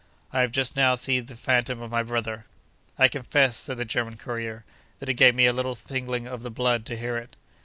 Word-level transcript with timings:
I 0.33 0.41
have 0.41 0.51
just 0.51 0.75
now 0.75 0.95
seen 0.95 1.27
the 1.27 1.35
phantom 1.35 1.79
of 1.79 1.91
my 1.91 2.01
brother.' 2.01 2.47
I 2.97 3.07
confess 3.07 3.55
(said 3.55 3.77
the 3.77 3.85
German 3.85 4.17
courier) 4.17 4.65
that 4.97 5.09
it 5.09 5.13
gave 5.13 5.35
me 5.35 5.45
a 5.45 5.53
little 5.53 5.75
tingling 5.75 6.25
of 6.27 6.41
the 6.41 6.49
blood 6.49 6.87
to 6.87 6.97
hear 6.97 7.17
it. 7.17 7.35